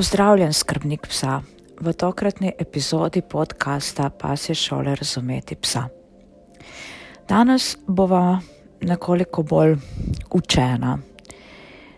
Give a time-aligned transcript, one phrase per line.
[0.00, 1.42] Pozdravljen, skrbnik psa.
[1.80, 5.82] V tokratni epizodi podcasta Pas je šole razumeti psa.
[7.28, 8.40] Danes bova
[8.80, 9.74] nekoliko bolj
[10.30, 10.94] učena.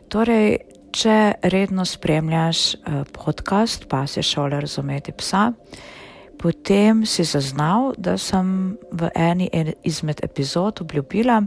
[0.09, 0.59] Torej,
[0.91, 5.53] če redno spremljaš eh, podcast Pas je šole razumeti psa,
[6.43, 9.47] potem si zaznal, da sem v eni
[9.83, 11.39] izmed epizod obljubila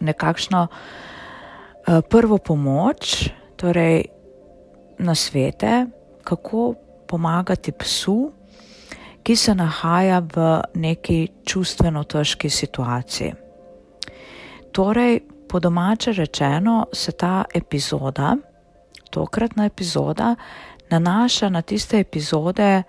[0.00, 4.19] nekakšno eh, prvo pomoč, torej
[5.00, 5.86] na svete,
[6.24, 6.74] kako
[7.08, 8.32] pomagati psu,
[9.22, 13.32] ki se nahaja v neki čustveno težki situaciji.
[14.72, 18.36] Torej, po domače rečeno, se ta epizoda,
[19.10, 20.34] tokratna epizoda,
[20.90, 22.82] nanaša na tiste epizode,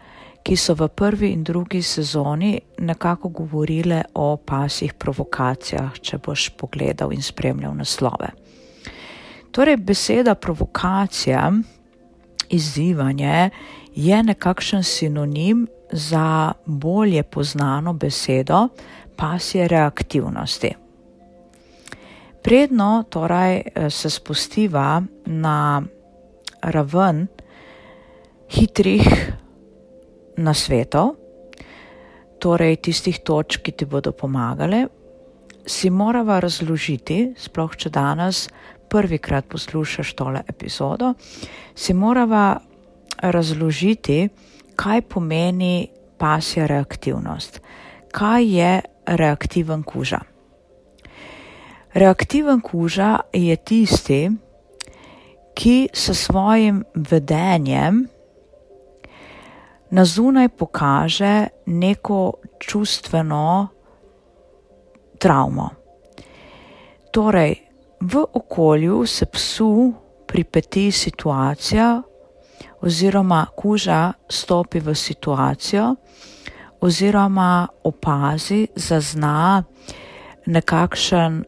[0.43, 7.13] ki so v prvi in drugi sezoni nekako govorile o pasjih provokacijah, če boš pogledal
[7.13, 8.31] in spremljal naslove.
[9.51, 11.51] Torej, beseda provokacija
[12.51, 13.49] izzivanje
[13.95, 18.67] je nekakšen sinonim za bolje poznano besedo
[19.15, 20.71] pasje reaktivnosti.
[22.43, 25.81] Predno torej se spustiva na
[26.61, 27.27] raven
[28.49, 29.33] hitrih
[30.37, 31.15] nasvetov,
[32.39, 34.87] torej tistih točk, ki ti bodo pomagale,
[35.65, 38.48] si morava razložiti, sploh če danes
[38.91, 41.13] prvikrat poslušaš tole epizodo,
[41.75, 42.59] si morava
[43.23, 44.29] razložiti,
[44.75, 47.61] kaj pomeni pasja reaktivnost,
[48.11, 50.20] kaj je reaktiven kuža.
[51.93, 54.29] Reaktiven kuža je tisti,
[55.55, 58.05] ki s svojim vedenjem
[59.91, 63.67] na zunaj pokaže neko čustveno
[65.19, 65.69] travmo.
[67.11, 67.55] Torej,
[68.02, 69.94] v okolju se psu
[70.28, 72.02] pripeti situacija,
[72.81, 75.96] oziroma kuža stopi v situacijo,
[76.81, 79.63] oziroma opazi, zazna
[80.45, 81.44] nekakšen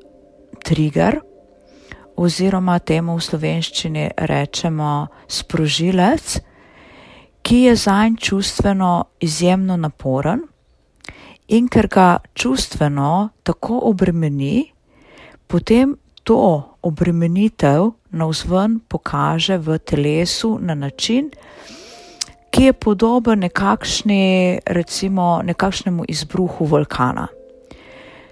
[0.63, 1.19] trigger,
[2.15, 6.37] oziroma temu v slovenščini rečemo sprožilec,
[7.41, 10.45] ki je zanj čustveno izjemno naporen.
[11.47, 14.71] In ker ga čustveno tako obremeni,
[15.47, 21.29] potem to obremenitev navzven pokaže v telesu na način,
[22.51, 27.27] ki je podoben nekakšni, recimo, nekakšnemu izbruhu vulkana.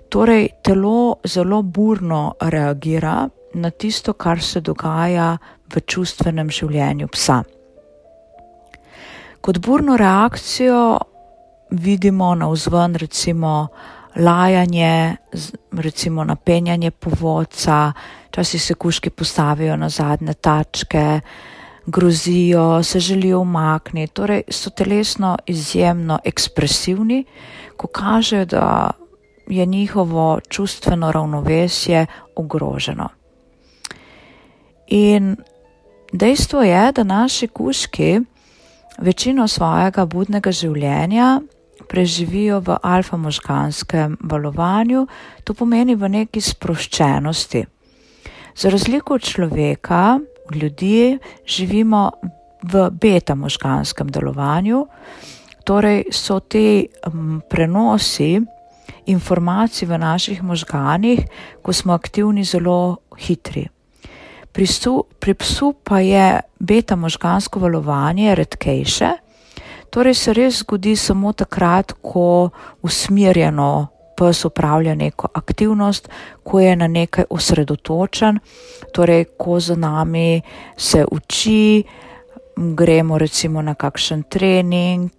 [0.09, 5.37] Torej, telo zelo burno reagira na tisto, kar se dogaja
[5.73, 7.41] v čustvenem življenju psa.
[9.41, 10.99] Kot burno reakcijo
[11.71, 13.67] vidimo navzven, recimo,
[14.15, 15.15] lajanje,
[15.71, 17.93] recimo napenjanje povodca,
[18.27, 21.19] včasih se kuški postavijo na zadnje tačke,
[21.85, 27.25] grozijo, se želijo umakniti, torej so telesno izjemno ekspresivni,
[27.77, 28.91] ko kažejo, da
[29.47, 32.05] je njihovo čustveno ravnovesje
[32.35, 33.09] ogroženo.
[34.87, 35.35] In
[36.13, 38.19] dejstvo je, da naši kuški
[38.97, 41.41] večino svojega budnega življenja
[41.91, 45.03] preživijo v alfa-možganskem valovanju,
[45.43, 47.65] to pomeni v neki sproščenosti.
[48.55, 50.19] Za razliko od človeka,
[50.55, 52.11] ljudi, živimo
[52.63, 54.85] v beta-možganskem delovanju,
[55.67, 56.87] torej so ti
[57.49, 58.39] prenosi
[59.05, 61.25] informacij v naših možganih,
[61.61, 63.67] ko smo aktivni, zelo hitri.
[64.51, 69.11] Pri psu, pri psu pa je beta-možgansko valovanje redkejše.
[69.91, 72.49] Torej se res zgodi samo takrat, ko
[72.81, 73.87] usmerjeno
[74.17, 76.07] pes upravlja neko aktivnost,
[76.43, 78.39] ko je na nekaj osredotočen,
[78.93, 80.41] torej ko za nami
[80.77, 81.83] se uči,
[82.55, 85.11] gremo recimo na kakšen trening,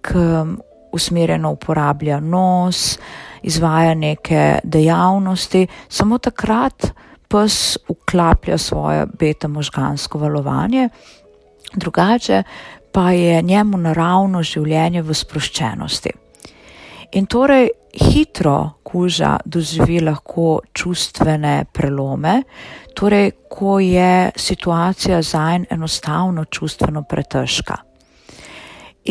[0.93, 2.99] usmerjeno uporablja nos,
[3.43, 6.93] izvaja neke dejavnosti, samo takrat
[7.29, 10.89] pes uklaplja svoje beta možgansko valovanje.
[11.75, 12.43] Drugače
[12.93, 16.13] pa je njemu naravno življenje v sproščenosti.
[17.13, 22.43] In torej hitro kuža doživi lahko čustvene prelome,
[22.97, 27.77] torej ko je situacija zanj enostavno čustveno pretežka.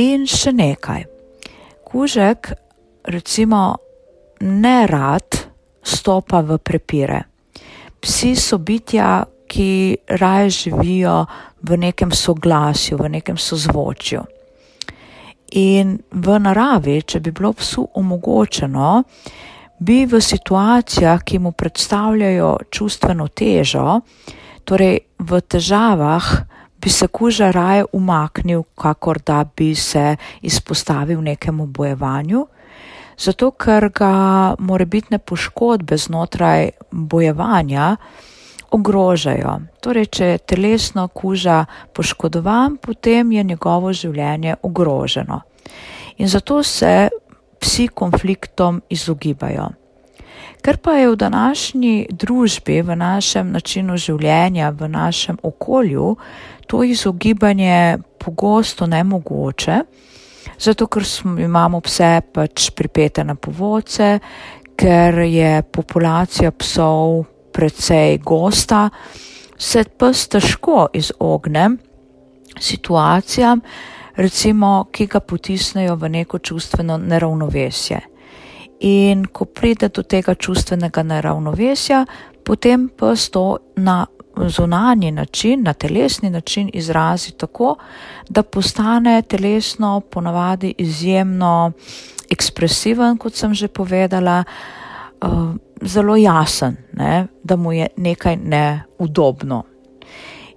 [0.02, 1.06] In še nekaj.
[1.86, 2.54] Kužek
[3.06, 3.76] recimo
[4.42, 5.38] ne rad
[5.84, 7.22] stopa v prepire.
[8.02, 11.26] Psi so bitja, ki raje živijo
[11.64, 14.22] v nekem soglasju, v nekem sozvočju.
[15.52, 19.04] In v naravi, če bi bilo psu omogočeno,
[19.82, 24.00] bi v situacijah, ki mu predstavljajo čustveno težo,
[24.64, 26.32] torej v težavah,
[26.82, 32.46] bi se kuža raje umaknil, kakor da bi se izpostavil nekemu bojevanju,
[33.18, 37.96] zato ker ga morebitne poškodbe znotraj bojevanja
[38.72, 39.60] ogrožajo.
[39.82, 45.42] Torej, če je telesno kuža poškodovan, potem je njegovo življenje ogroženo.
[46.18, 47.10] In zato se
[47.60, 49.70] psi konfliktom izogibajo.
[50.62, 56.16] Ker pa je v današnji družbi, v našem načinu življenja, v našem okolju
[56.68, 59.80] to izogibanje pogosto nemogoče,
[60.60, 64.20] zato ker smo, imamo pse pač pripete na povodce,
[64.78, 68.90] ker je populacija psov precej gosta,
[69.58, 71.70] se pes težko izogne
[72.60, 73.62] situacijam,
[74.16, 78.00] recimo, ki ga potisnejo v neko čustveno neravnovesje.
[78.82, 82.06] In ko pride do tega čustvenega neravnovesja,
[82.44, 84.06] potem pes to na
[84.48, 87.76] zunanji način, na telesni način izrazi tako,
[88.30, 91.72] da postane telesno ponavadi izjemno
[92.30, 94.81] ekspresiven, kot sem že povedala, uh,
[95.82, 99.64] zelo jasen, ne, da mu je nekaj neudobno.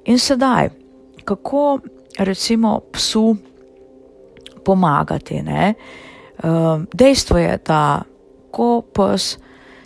[0.05, 0.69] In sedaj,
[1.25, 1.79] kako
[2.19, 3.37] recimo psu
[4.65, 5.43] pomagati?
[5.43, 5.75] Ne?
[6.39, 8.03] Uh, dejstvo je, da
[8.51, 9.39] ko pes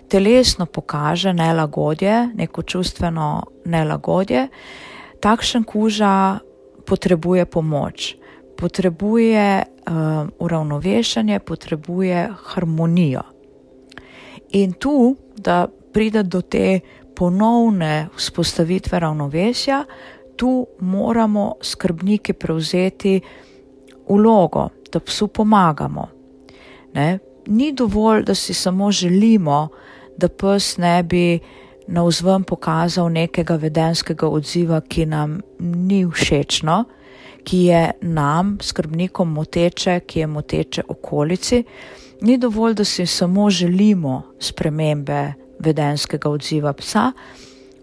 [0.08, 4.48] telesno pokaže nelagodje, neko čustveno nelagodje,
[5.20, 6.38] takšen kuža
[6.86, 8.14] potrebuje pomoč,
[8.58, 13.22] potrebuje uh, uravnovešanje, potrebuje harmonijo.
[14.50, 16.80] In tu, da pride do te
[17.16, 19.84] ponovne vzpostavitve ravnovesja,
[20.36, 23.20] tu moramo skrbniki prevzeti
[24.06, 26.08] ulogo, da psu pomagamo.
[26.94, 27.18] Ne?
[27.46, 29.68] Ni dovolj, da si samo želimo,
[30.16, 31.38] da pes ne bi
[31.86, 36.84] na vzven pokazal nekega vedenskega odziva, ki nam ni všečno,
[37.44, 41.62] ki je nam, skrbnikom, moteče, ki je moteče okolici.
[42.20, 47.12] Ni dovolj, da si samo želimo spremembe vedenskega odziva psa,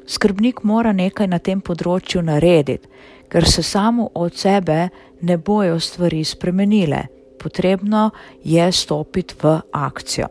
[0.08, 2.88] skrbnik mora nekaj na tem področju narediti,
[3.32, 4.90] ker se samo od sebe
[5.22, 7.06] ne bojo stvari spremenile.
[7.40, 8.10] Potrebno
[8.44, 10.28] je stopiti v akcijo.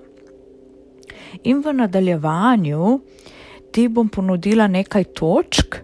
[1.43, 3.01] In v nadaljevanju
[3.73, 5.81] ti bom ponudila nekaj točk,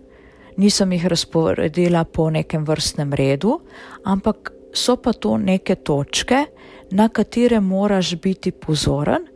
[0.56, 3.60] nisem jih razporedila po nekem vrstnem redu,
[4.04, 6.44] ampak so pa to neke točke,
[6.90, 9.26] na katere moraš biti pozoren,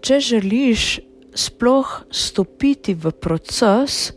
[0.00, 1.00] če želiš
[1.36, 4.12] sploh stopiti v proces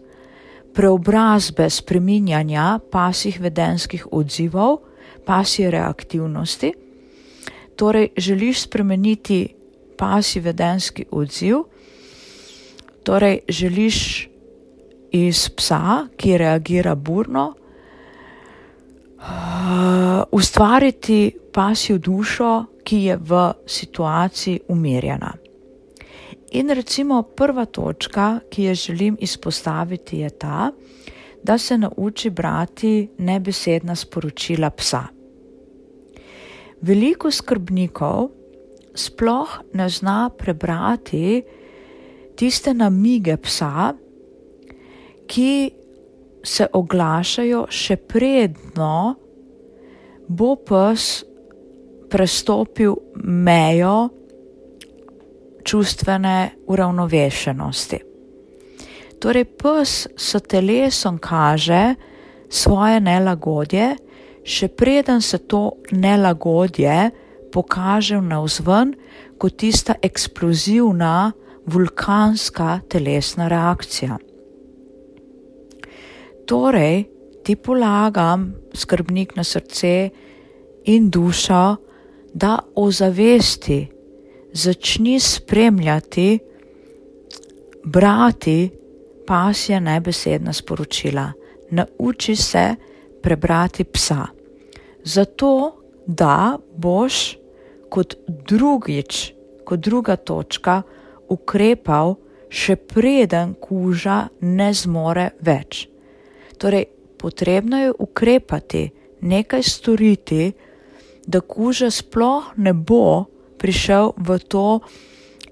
[0.74, 4.80] preobrazbe, spreminjanja pasih vedenskih odzivov,
[5.26, 6.74] pasje reaktivnosti.
[7.76, 9.56] Torej, želiš spremeniti
[9.98, 11.64] pasi vedenski odziv,
[13.04, 14.30] torej želiš
[15.12, 17.54] iz psa, ki reagira burno,
[20.32, 25.30] ustvariti pasjo dušo, ki je v situaciji umirjena.
[26.58, 30.72] In recimo prva točka, ki jo želim izpostaviti, je ta,
[31.44, 35.04] da se nauči brati nebesedna sporočila psa.
[36.82, 38.32] Veliko skrbnikov
[38.96, 41.44] sploh ne zna prebrati
[42.36, 43.94] tiste namige psa,
[45.28, 45.72] ki
[46.44, 49.16] se oglašajo še predno,
[50.28, 51.29] bo pes
[52.10, 54.10] prestopil mejo
[55.64, 58.00] čustvene uravnovešenosti.
[59.20, 61.96] Torej, pes s telesom kaže
[62.50, 63.96] svoje nelagodje,
[64.44, 67.12] še preden se to nelagodje
[67.52, 68.96] pokaže na vzven
[69.38, 71.32] kot tista eksplozivna
[71.70, 74.18] vulkanska telesna reakcija.
[76.50, 77.06] Torej,
[77.44, 80.10] ti polagam skrbnik na srce
[80.86, 81.89] in dušo,
[82.34, 83.88] da ozavesti,
[84.54, 86.40] začni spremljati,
[87.84, 88.70] brati
[89.28, 91.32] pasje nebesedna sporočila.
[91.72, 92.76] Nauči se
[93.22, 94.26] prebrati psa.
[95.04, 97.38] Zato, da boš
[97.90, 99.34] kot drugič,
[99.66, 100.82] kot druga točka,
[101.30, 102.16] ukrepal,
[102.50, 105.86] še preden kuža ne zmore več.
[106.58, 106.88] Torej,
[107.22, 108.90] potrebno je ukrepati,
[109.22, 110.50] nekaj storiti,
[111.30, 113.30] da kuža sploh ne bo
[113.62, 114.80] prišel v to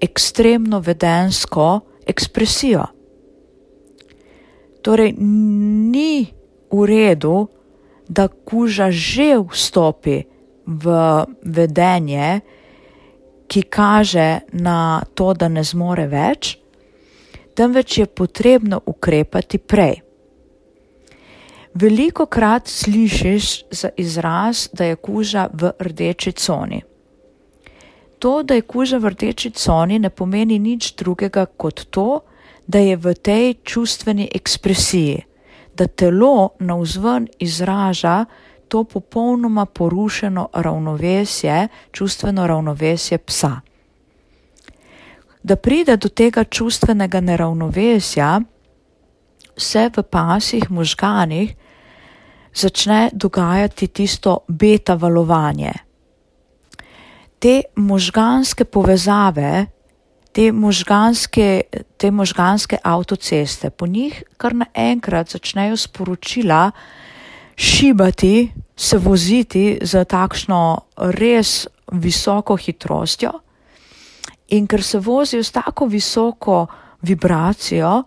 [0.02, 2.86] ekstremno vedensko ekspresijo.
[4.82, 5.14] Torej,
[5.92, 6.26] ni
[6.72, 7.46] v redu,
[8.08, 10.24] da kuža že vstopi
[10.66, 10.84] v
[11.44, 12.40] vedenje,
[13.48, 16.58] ki kaže na to, da ne zmore več,
[17.56, 20.07] temveč je potrebno ukrepati prej.
[21.80, 26.80] Veliko krat slišiš za izraz, da je kuža v rdeči coni.
[28.18, 32.20] To, da je kuža v rdeči coni, ne pomeni nič drugega kot to,
[32.66, 35.22] da je v tej čustveni ekspresiji,
[35.74, 38.24] da telo navzven izraža
[38.68, 43.60] to popolnoma porušeno ravnovesje, čustveno ravnovesje psa.
[45.42, 48.40] Da pride do tega čustvenega neravnovesja,
[49.56, 51.54] se v pasih možganih
[52.54, 55.72] začne dogajati tisto beta valovanje.
[57.38, 59.66] Te možganske povezave,
[60.32, 61.62] te možganske,
[61.96, 66.70] te možganske avtoceste, po njih kar naenkrat začnejo sporočila
[67.56, 73.32] šibati, se voziti z takšno res visoko hitrostjo.
[74.48, 76.66] In ker se vozijo s tako visoko
[77.02, 78.04] vibracijo,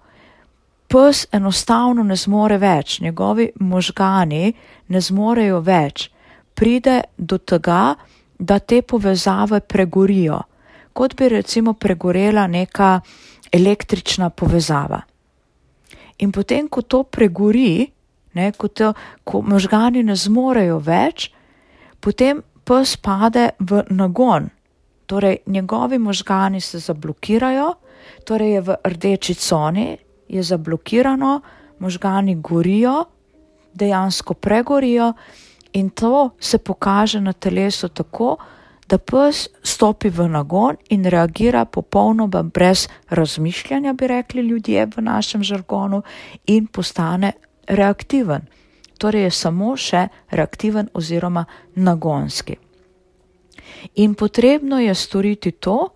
[0.92, 4.52] pes enostavno ne zmore več, njegovi možgani
[4.92, 6.10] ne zmorejo več,
[6.54, 7.96] pride do tega,
[8.40, 10.42] da te povezave pregorijo,
[10.94, 13.00] kot bi recimo pregorela neka
[13.52, 15.00] električna povezava.
[16.22, 17.88] In potem, ko to pregori,
[18.34, 18.92] ne, ko, to,
[19.24, 21.30] ko možgani ne zmorejo več,
[22.02, 24.50] potem pes pade v nagon,
[25.08, 27.74] torej njegovi možgani se zablokirajo,
[28.26, 29.90] torej je v rdeči coni
[30.32, 31.42] je zablokirano,
[31.80, 33.06] možgani gorijo,
[33.74, 35.14] dejansko pregorijo
[35.74, 38.38] in to se pokaže na telesu tako,
[38.88, 45.44] da pes stopi v nagon in reagira popolnoma brez razmišljanja, bi rekli ljudje v našem
[45.44, 46.02] žargonu,
[46.46, 47.32] in postane
[47.68, 48.42] reaktiven.
[48.98, 51.46] Torej je samo še reaktiven oziroma
[51.76, 52.58] nagonski.
[53.96, 55.88] In potrebno je storiti to,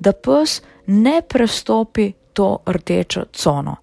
[0.00, 3.76] da pes ne prestopi to rdečo cono,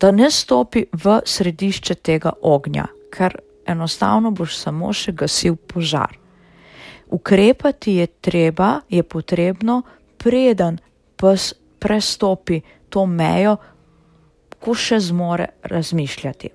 [0.00, 6.12] da ne stopi v središče tega ognja, ker enostavno boš samo še gasil požar.
[7.08, 9.78] Ukrepati je treba, je potrebno,
[10.20, 10.76] preden
[11.16, 12.60] pes prestopi
[12.92, 13.56] to mejo,
[14.60, 16.52] ko še zmore razmišljati.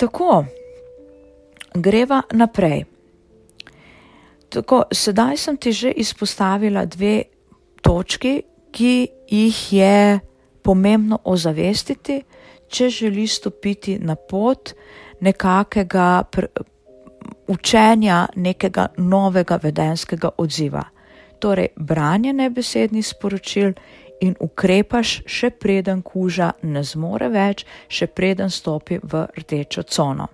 [0.00, 0.32] Tako,
[1.74, 2.86] greva naprej.
[4.48, 7.24] Tako, sedaj sem ti že izpostavila dve
[7.84, 8.38] točki,
[8.76, 10.20] ki jih je
[10.62, 12.20] pomembno ozavestiti,
[12.68, 14.74] če želi stopiti na pot
[15.20, 16.24] nekakega
[17.48, 20.82] učenja, nekega novega vedenskega odziva.
[21.38, 23.72] Torej, branje nebesednih sporočil
[24.20, 30.28] in ukrepaš, še preden kuža ne zmore več, še preden stopi v rdečo cono.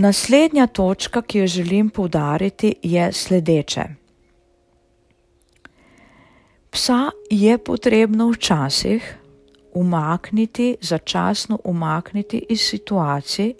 [0.00, 3.99] Naslednja točka, ki jo želim poudariti, je sledeče.
[6.70, 9.16] Psa je potrebno včasih
[9.74, 13.54] umakniti, začasno umakniti iz situacij,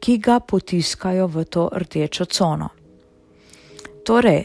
[0.00, 2.68] ki ga potiskajo v to rdečo cono.
[4.04, 4.44] Torej,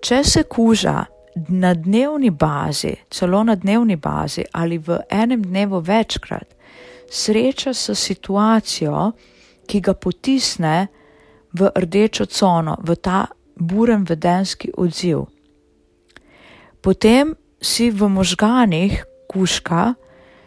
[0.00, 1.04] če se kuža
[1.48, 6.54] na dnevni bazi, celo na dnevni bazi ali v enem dnevu večkrat,
[7.10, 9.12] sreča s situacijo,
[9.66, 10.86] ki ga potisne
[11.52, 13.26] v rdečo cono, v ta
[13.56, 15.24] buren vedenski odziv
[16.84, 17.32] potem
[17.64, 19.94] si v možganih kuška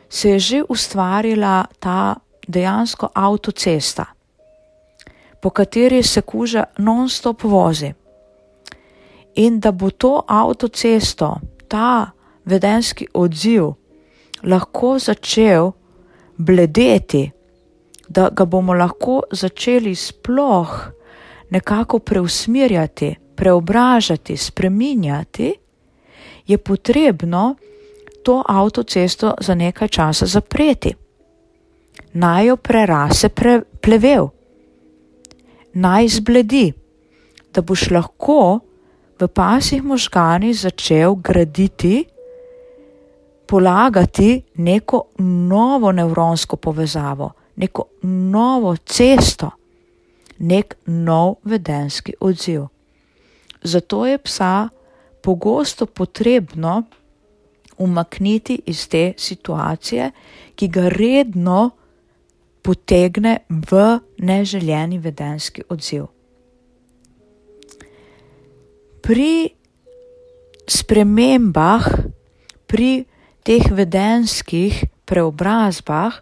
[0.09, 2.15] se je že ustvarila ta
[2.47, 4.05] dejansko avtocesta,
[5.41, 7.93] po kateri se kuža non-stop vozi.
[9.35, 12.11] In da bo to avtocesto, ta
[12.45, 13.73] vedenski odziv
[14.43, 15.71] lahko začel
[16.37, 17.31] bledeti,
[18.09, 20.91] da ga bomo lahko začeli sploh
[21.49, 25.66] nekako preusmirjati, preobražati, spreminjati,
[26.47, 27.55] je potrebno
[28.23, 30.95] to avtocesto za nekaj časa zapreti.
[32.13, 34.29] Naj jo prerase pre, plevel,
[35.73, 36.73] naj zbledi,
[37.53, 38.59] da boš lahko
[39.19, 42.05] v pasih možgani začel graditi,
[43.47, 49.51] polagati neko novo nevronsko povezavo, neko novo cesto,
[50.39, 52.67] nek nov vedenski odziv.
[53.63, 54.69] Zato je psa
[55.27, 56.83] pogosto potrebno
[57.77, 60.11] umakniti iz te situacije,
[60.55, 61.69] ki ga redno
[62.61, 66.05] potegne v neželjeni vedenski odziv.
[69.03, 69.49] Pri
[70.63, 71.89] spremembah,
[72.67, 73.03] pri
[73.43, 76.21] teh vedenskih preobrazbah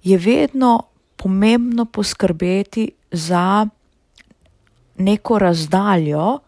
[0.00, 0.72] je vedno
[1.20, 3.68] pomembno poskrbeti za
[4.96, 6.43] neko razdaljo,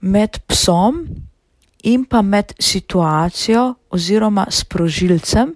[0.00, 1.06] med psom
[1.82, 5.54] in pa med situacijo oziroma sprožilcem,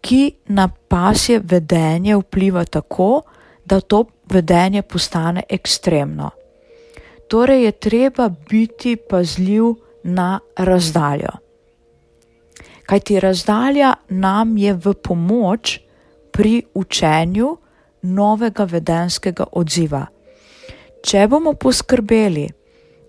[0.00, 3.22] ki na pasje vedenje vpliva tako,
[3.64, 6.30] da to vedenje postane ekstremno.
[7.28, 11.30] Torej je treba biti pazljiv na razdaljo.
[12.86, 15.80] Kaj ti razdalja nam je v pomoč
[16.30, 17.56] pri učenju
[18.02, 20.06] novega vedenskega odziva.
[21.02, 22.46] Če bomo poskrbeli,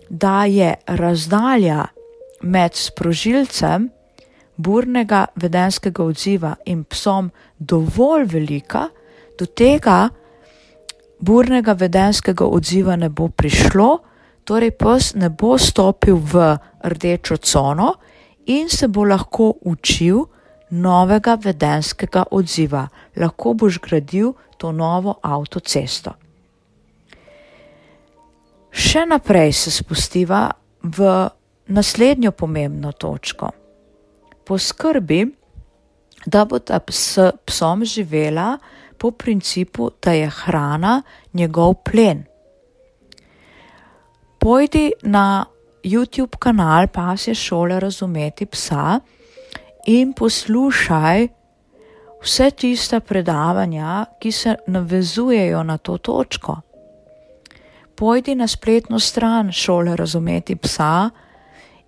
[0.08, 1.86] da je razdalja
[2.42, 3.88] med sprožilcem
[4.56, 8.88] burnega vedenskega odziva in psom dovolj velika,
[9.38, 10.08] do tega
[11.20, 13.88] burnega vedenskega odziva ne bo prišlo,
[14.44, 17.94] torej pes ne bo stopil v rdečo cono
[18.46, 20.24] in se bo lahko učil
[20.70, 22.88] novega vedenskega odziva.
[23.16, 26.12] Lahko boš gradil to novo avtocesto.
[28.70, 30.50] Še naprej se spustiva
[30.82, 31.28] v
[31.68, 33.50] naslednjo pomembno točko.
[34.44, 35.24] Poskrbi,
[36.26, 38.58] da bo ta s psom živela
[38.98, 42.24] po principu, da je hrana njegov plen.
[44.38, 45.44] Pojdi na
[45.82, 49.00] YouTube kanal Pasje šole razumeti psa
[49.86, 51.28] in poslušaj
[52.22, 56.56] vse tiste predavanja, ki se navezujejo na to točko.
[57.98, 61.10] Pojdi na spletno stran šole razumeti psa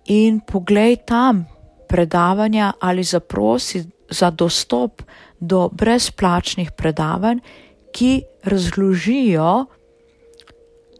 [0.05, 1.45] in poglej tam
[1.87, 5.01] predavanja ali zaprosi za dostop
[5.39, 7.39] do brezplačnih predavanj,
[7.91, 9.65] ki razložijo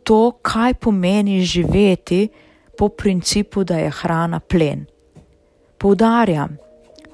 [0.03, 2.29] to, kaj pomeni živeti
[2.77, 4.85] po principu, da je hrana plen.
[5.77, 6.57] Poudarjam,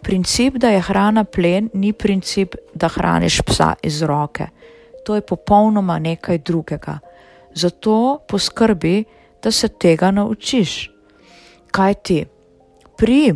[0.02, 4.48] princip, da je hrana plen, ni princip, da hraniš psa iz roke.
[5.06, 7.00] To je popolnoma nekaj drugega.
[7.58, 9.04] Zato poskrbi,
[9.44, 10.92] da se tega naučiš.
[11.72, 12.26] Kaj ti?
[12.98, 13.34] Pri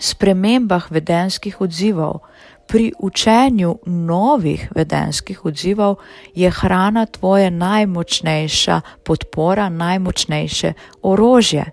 [0.00, 2.20] spremembah vedenskih odzivov,
[2.68, 5.96] pri učenju novih vedenskih odzivov
[6.34, 11.64] je hrana tvoja najmočnejša podpora, najmočnejše orožje.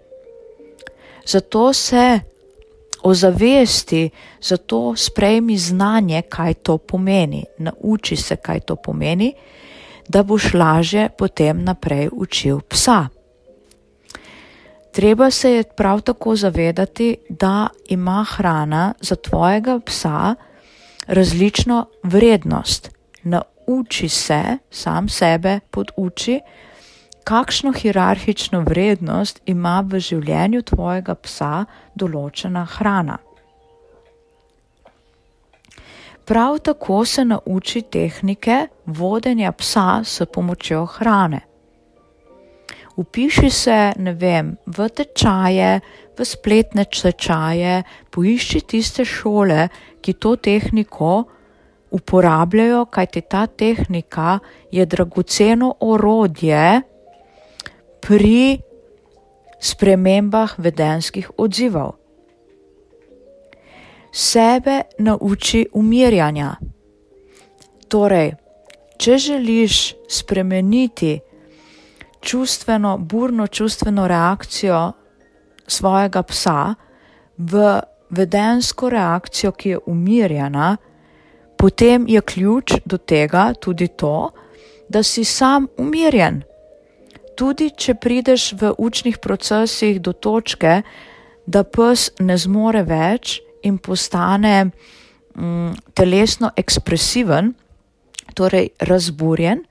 [1.26, 2.20] Zato se
[3.04, 4.10] ozavesti,
[4.42, 9.34] zato sprejmi znanje, kaj to pomeni, nauči se, kaj to pomeni,
[10.10, 13.08] da boš lažje potem naprej učil psa.
[14.92, 20.36] Treba se je prav tako zavedati, da ima hrana za tvojega psa
[21.08, 22.90] različno vrednost.
[23.24, 26.40] Nauči se, sam sebe poduči,
[27.24, 33.18] kakšno hierarhično vrednost ima v življenju tvojega psa določena hrana.
[36.30, 41.40] Prav tako se nauči tehnike vodenja psa s pomočjo hrane.
[42.96, 45.80] Upiši se, ne vem, v tečaje,
[46.20, 47.82] v spletne tečaje,
[48.14, 49.68] poišči tiste šole,
[50.02, 51.24] ki to tehniko
[51.92, 54.40] uporabljajo, kajti ta tehnika
[54.72, 56.82] je dragoceno orodje
[58.06, 58.60] pri
[59.60, 61.99] spremembah vedenskih odzivov.
[64.12, 66.56] Sebe nauči umirjanja.
[67.88, 68.34] Torej,
[68.98, 71.20] če želiš spremeniti
[72.22, 74.92] čustveno, burno čustveno reakcijo
[75.68, 76.76] svojega psa
[77.38, 80.78] v vedensko reakcijo, ki je umirjena,
[81.58, 84.32] potem je ključ do tega tudi to,
[84.90, 86.42] da si sam umirjen.
[87.36, 90.82] Tudi če prideš v učnih procesih do točke,
[91.46, 94.66] da pes ne zmore več in postane
[95.36, 97.54] mm, telesno ekspresiven,
[98.34, 99.64] torej razburjen,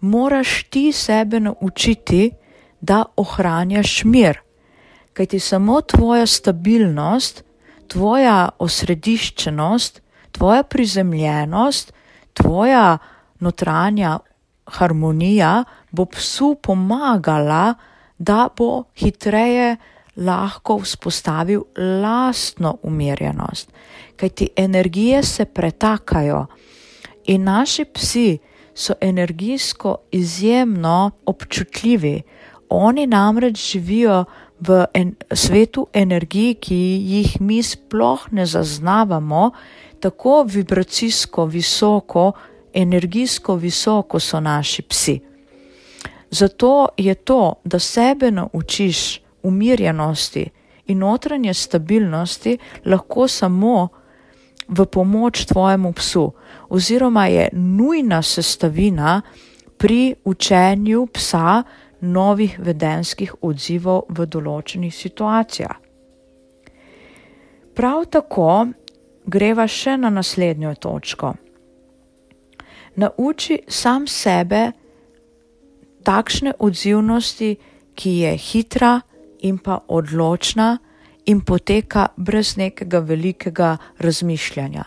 [0.00, 2.30] moraš ti sebe naučiti,
[2.80, 4.38] da ohranjaš mir.
[5.12, 7.44] Kajti samo tvoja stabilnost,
[7.88, 10.00] tvoja osrediščenost,
[10.32, 11.92] tvoja prizemljenost,
[12.32, 12.98] tvoja
[13.40, 14.18] notranja
[14.66, 17.74] harmonija bo psu pomagala,
[18.18, 19.76] da bo hitreje
[20.20, 23.72] lahko vzpostavil lastno umirjenost.
[24.16, 26.46] Kajti energije se pretakajo
[27.26, 28.38] in naši psi
[28.74, 32.22] so energijsko izjemno občutljivi.
[32.68, 34.24] Oni namreč živijo
[34.60, 36.76] v en, svetu energij, ki
[37.14, 39.50] jih mi sploh ne zaznavamo,
[40.00, 42.32] tako vibracijsko visoko,
[42.74, 45.20] energijsko visoko so naši psi.
[46.30, 50.44] Zato je to, da sebe naučiš umirjenosti
[50.86, 53.88] in notranje stabilnosti, lahko samo
[54.68, 56.32] v pomoč tvojemu psu,
[56.68, 59.20] oziroma je nujna sestavina
[59.76, 61.62] pri učenju psa
[62.00, 65.76] novih vedenskih odzivov v določenih situacijah.
[67.74, 68.66] Prav tako
[69.26, 71.34] greva še na naslednjo točko.
[72.96, 74.72] Nauči sam sebe
[76.04, 77.56] takšne odzivnosti,
[77.94, 79.00] ki je hitra
[79.42, 80.78] in pa odločna
[81.26, 84.84] in poteka brez nekega velikega razmišljanja.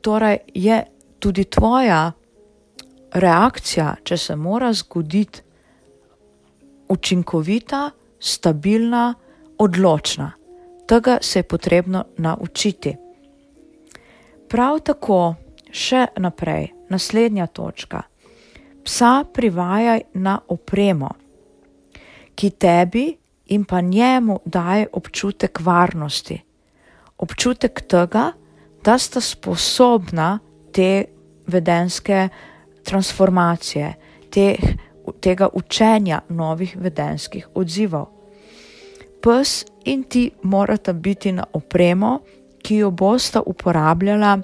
[0.00, 0.84] Torej je
[1.18, 2.12] tudi tvoja
[3.12, 5.42] reakcija, če se mora zgoditi,
[6.88, 9.14] učinkovita, stabilna,
[9.58, 10.32] odločna.
[10.86, 12.94] Tega se je potrebno naučiti.
[14.48, 15.34] Prav tako,
[15.70, 18.02] še naprej, naslednja točka.
[18.86, 21.10] Psa privajaj na opremo,
[22.38, 23.08] ki tebi
[23.46, 26.42] in pa njemu daje občutek varnosti,
[27.18, 28.32] občutek tega,
[28.84, 30.38] da sta sposobna
[30.72, 31.04] te
[31.46, 32.28] vedenske
[32.84, 33.94] transformacije,
[34.30, 34.56] te,
[35.20, 38.06] tega učenja novih vedenskih odzivov.
[39.22, 42.20] Pes in ti morata biti na opremo,
[42.62, 44.38] ki jo bosta uporabljala,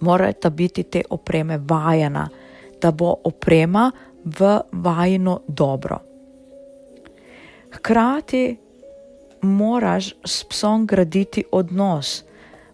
[0.00, 2.28] morata biti te opreme vajena,
[2.80, 3.90] da bo oprema
[4.24, 6.13] v vajno dobro.
[7.74, 8.56] Hkrati
[9.42, 12.24] moraš s psom graditi odnos,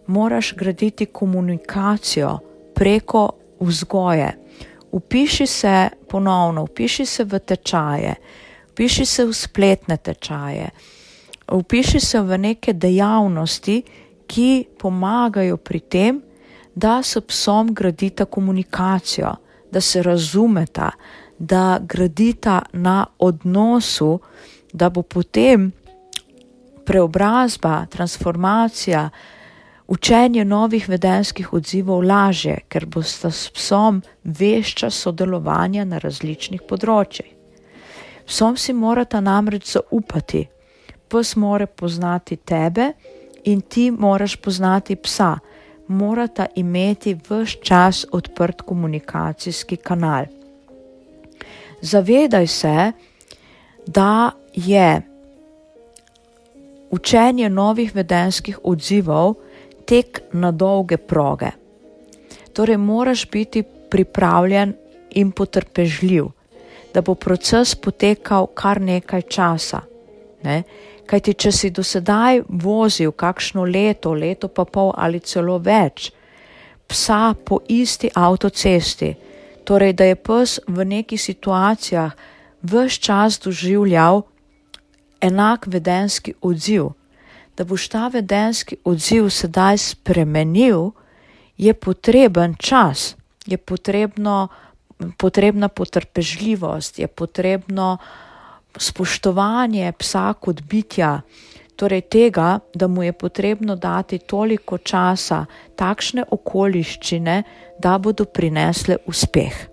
[0.07, 2.39] moraš graditi komunikacijo
[2.75, 4.37] preko vzgoje.
[4.91, 8.15] Upiši se ponovno, upiši se v tečaje,
[8.71, 10.69] upiši se v spletne tečaje,
[11.51, 13.83] upiši se v neke dejavnosti,
[14.27, 16.21] ki pomagajo pri tem,
[16.75, 19.33] da s psom gradita komunikacijo,
[19.71, 20.91] da se razumeta,
[21.39, 24.19] da gradita na odnosu,
[24.73, 25.71] da bo potem
[26.85, 29.09] preobrazba, transformacija,
[29.87, 37.27] učenje novih vedenskih odzivov lažje, ker boste s psom vešča sodelovanja na različnih področjih.
[38.27, 40.45] Psom si morata namreč zaupati,
[41.11, 42.93] pes mora poznati tebe
[43.43, 45.33] in ti moraš poznati psa,
[45.87, 50.29] morata imeti vse čas odprt komunikacijski kanal.
[51.81, 52.91] Zavedaj se,
[53.87, 55.01] da je
[56.91, 59.35] učenje novih vedenskih odzivov
[59.85, 61.51] tek na dolge proge.
[62.53, 64.73] Torej, moraš biti pripravljen
[65.11, 66.25] in potrpežljiv,
[66.93, 69.81] da bo proces potekal kar nekaj časa.
[70.43, 70.63] Ne?
[71.05, 76.11] Kajti, če si do sedaj vozil kakšno leto, leto pa pol ali celo več,
[76.87, 79.15] psa po isti avtocesti,
[79.63, 82.15] torej da je pes v nekih situacijah
[82.63, 84.23] vse čas doživljal
[85.21, 86.91] enak vedenski odziv.
[87.57, 90.91] Da boš ta vedenski odziv sedaj spremenil,
[91.57, 94.47] je potreben čas, je potrebno,
[95.17, 97.97] potrebna potrpežljivost, je potrebno
[98.77, 101.21] spoštovanje psa kot bitja,
[101.75, 107.43] torej tega, da mu je potrebno dati toliko časa, takšne okoliščine,
[107.79, 109.67] da bodo prinesle uspeh.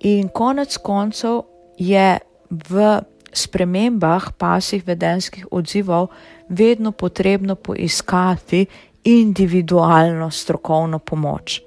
[0.00, 1.42] In konec koncev
[1.78, 2.18] je
[2.50, 3.00] v
[3.36, 6.08] spremembah pasih vedenskih odzivov
[6.48, 8.66] vedno potrebno poiskati
[9.04, 11.60] individualno strokovno pomoč.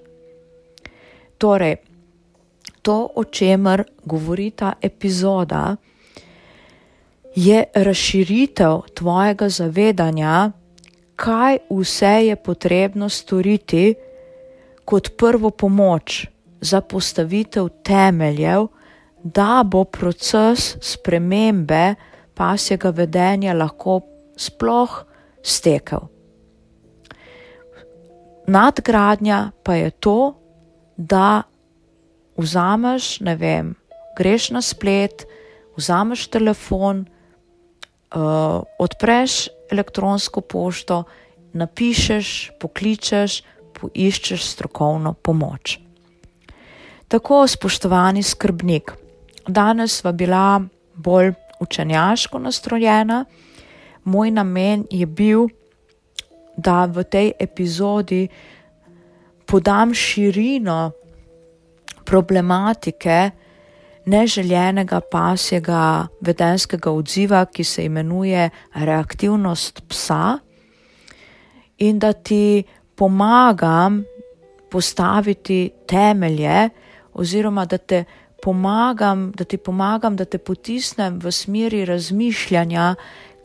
[1.38, 1.76] Torej,
[2.82, 5.76] to, o čemer govori ta epizoda,
[7.36, 10.52] je razširitev tvojega zavedanja,
[11.16, 13.94] kaj vse je potrebno storiti
[14.86, 16.26] kot prvo pomoč
[16.62, 18.68] za postavitev temeljev,
[19.24, 21.96] da bo proces spremembe
[22.36, 24.02] pasjega vedenja lahko
[24.38, 25.04] sploh
[25.44, 26.08] stekel.
[28.48, 30.34] Nadgradnja pa je to,
[30.98, 31.44] da
[32.38, 33.76] vzameš, ne vem,
[34.18, 35.28] greš na splet,
[35.78, 37.06] vzameš telefon,
[38.16, 41.04] uh, odpreš elektronsko pošto,
[41.54, 43.44] napišeš, pokličeš,
[43.78, 45.78] poiščeš strokovno pomoč.
[47.10, 48.92] Tako, spoštovani skrbnik,
[49.50, 50.62] danes sva bila
[50.96, 53.26] bolj učenjaško nastrojena.
[54.04, 55.48] Moj namen je bil,
[56.58, 58.28] da v tej epizodi
[59.46, 60.92] podam širino
[62.06, 63.32] problematike
[64.06, 70.40] neželjenega pasjega vedenskega odziva, ki se imenuje reaktivnost psa,
[71.78, 72.64] in da ti
[72.96, 74.04] pomagam
[74.72, 76.70] postaviti temelje,
[77.14, 78.04] oziroma da te
[78.42, 82.96] pomagam, da ti pomagam, da te potisnem v smeri razmišljanja,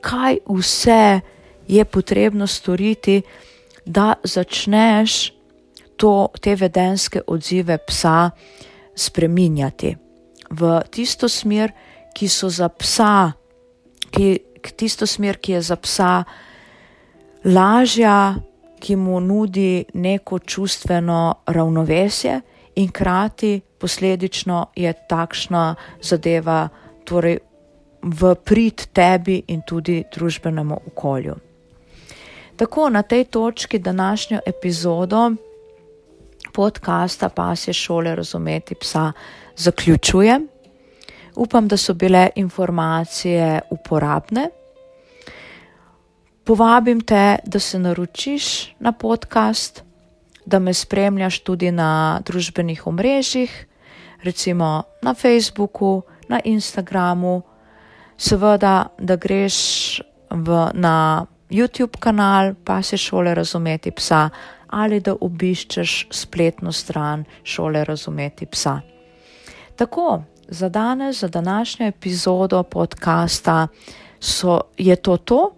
[0.01, 1.21] kaj vse
[1.69, 3.23] je potrebno storiti,
[3.85, 5.33] da začneš
[5.97, 8.31] to, te vedenske odzive psa
[8.97, 9.97] spreminjati
[10.51, 11.73] v tisto smer,
[12.15, 13.33] ki so za psa,
[14.11, 14.39] ki,
[14.77, 16.25] tisto smer, ki je za psa
[17.45, 18.37] lažja,
[18.79, 22.41] ki mu nudi neko čustveno ravnovesje
[22.77, 26.69] in krati posledično je takšna zadeva
[27.05, 27.37] torej
[28.01, 31.35] v prid tebi in tudi družbenemu okolju.
[32.57, 35.33] Tako na tej točki današnjo epizodo
[36.55, 39.13] podcasta Pasje šole razumeti psa
[39.57, 40.49] zaključujem.
[41.37, 44.49] Upam, da so bile informacije uporabne.
[46.45, 49.85] Povabim te, da se naročiš na podcast,
[50.47, 53.67] da me spremljaš tudi na družbenih omrežjih,
[54.25, 57.43] recimo na Facebooku, na Instagramu,
[58.17, 64.29] seveda, da greš v, na YouTube kanal, pa se šole razumeti psa,
[64.69, 68.81] ali da obiščeš spletno stran šole razumeti psa.
[69.77, 73.69] Tako, za danes, za današnjo epizodo podcasta
[74.21, 75.51] so, je to to.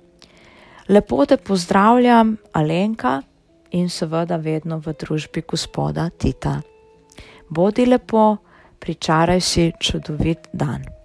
[0.89, 3.23] Lepo te pozdravljam, Alenka
[3.71, 6.61] in seveda vedno v družbi gospoda Tita.
[7.49, 8.37] Bodi lepo,
[8.87, 10.96] pričaraj si čudovit dan.